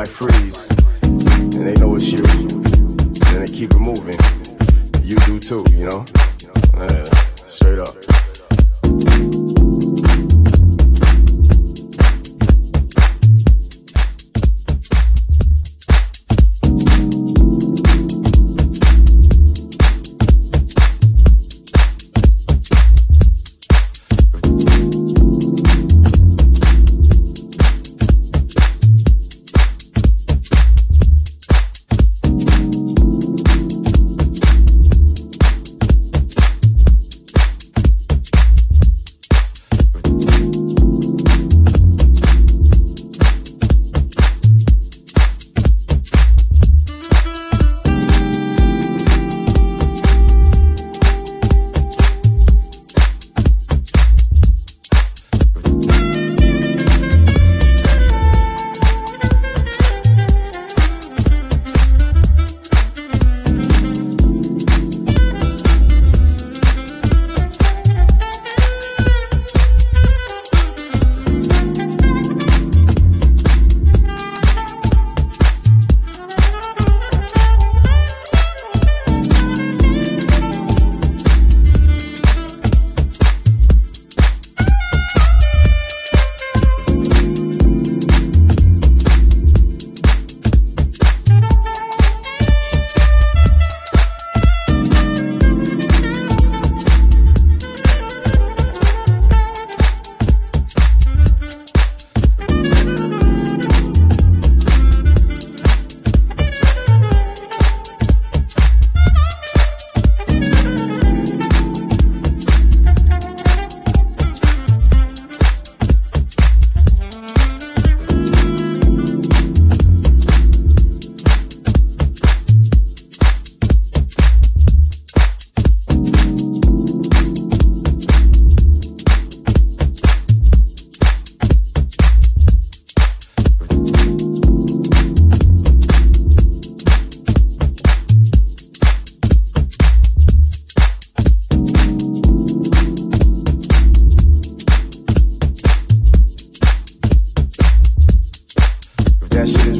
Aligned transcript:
everybody 0.00 0.32
freeze. 0.32 0.37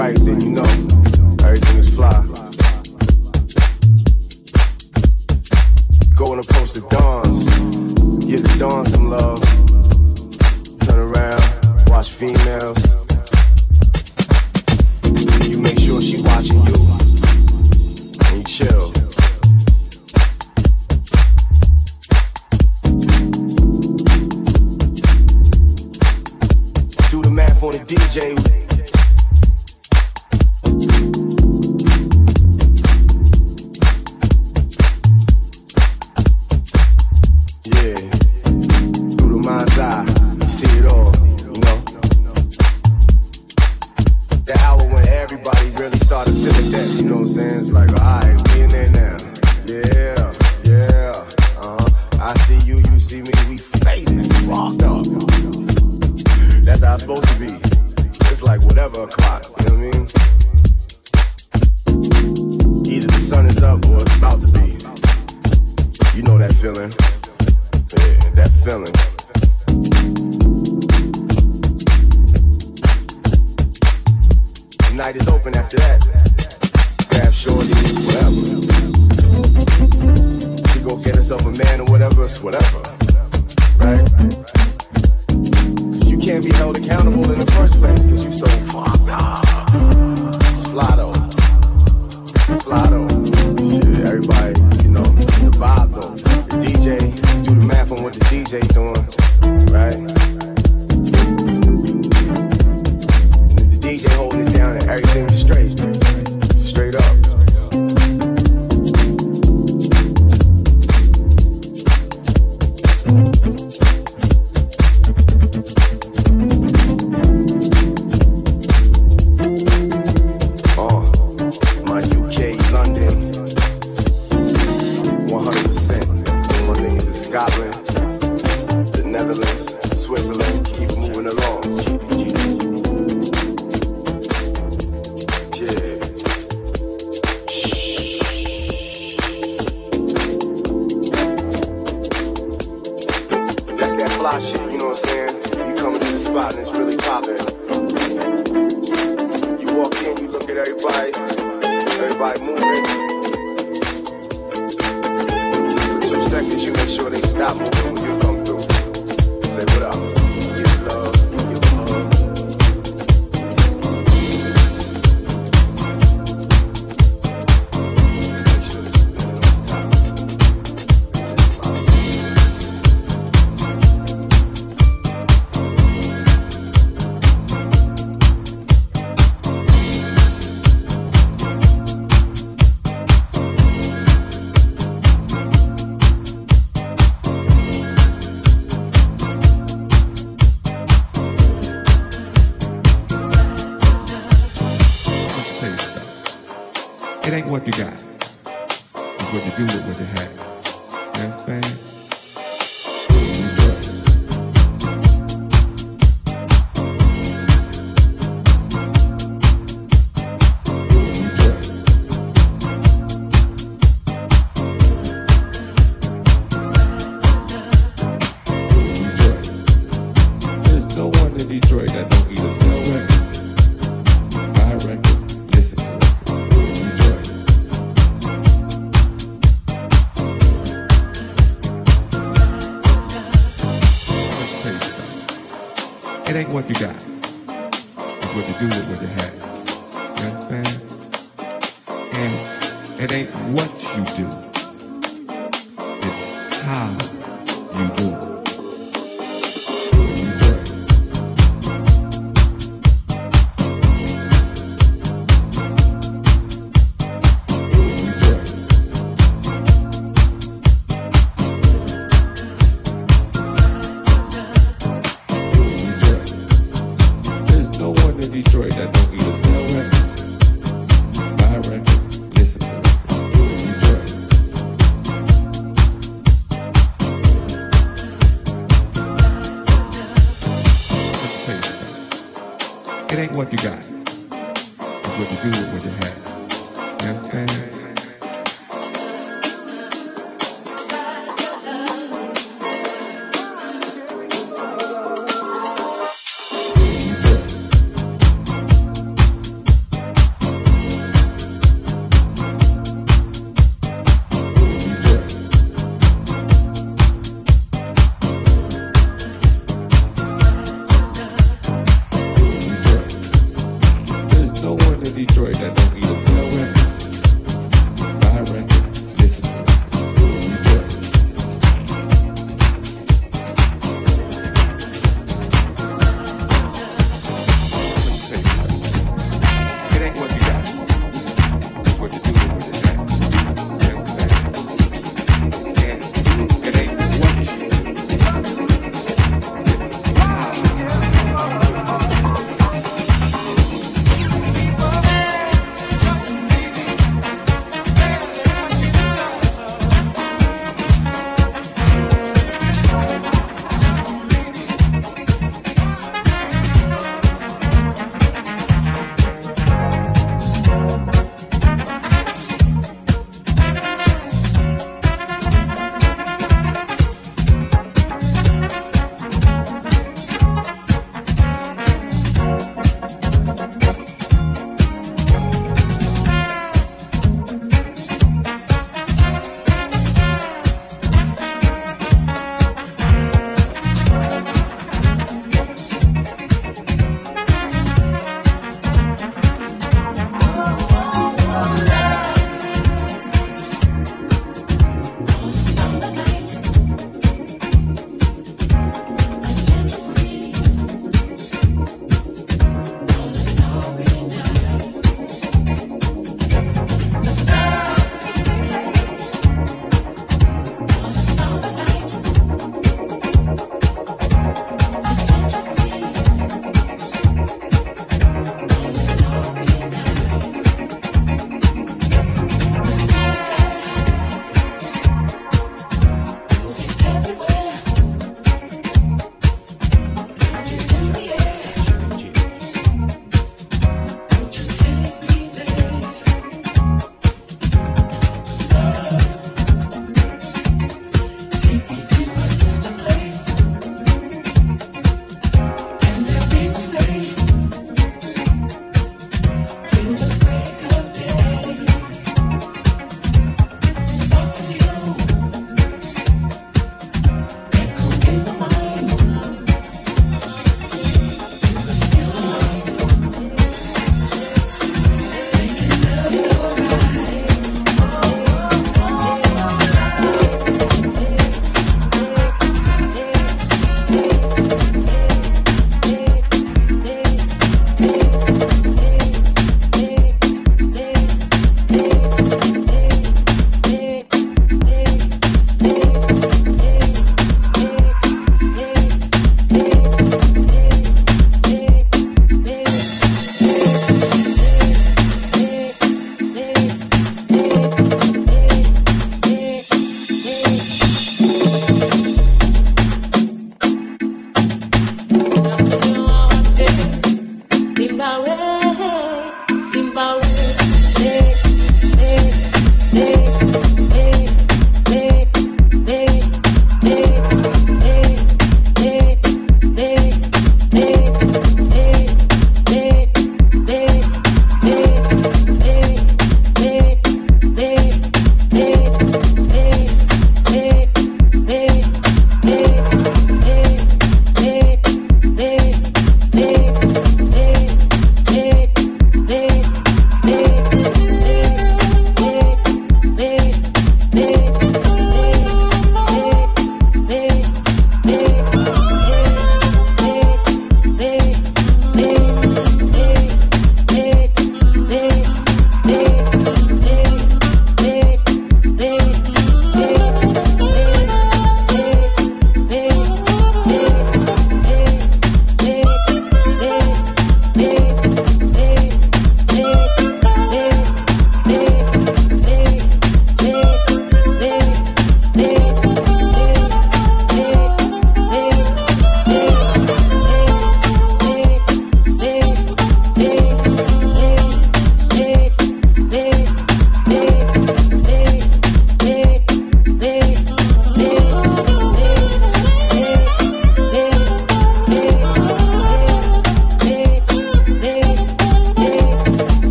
Right, 0.00 0.16
then 0.24 0.40
you 0.40 0.49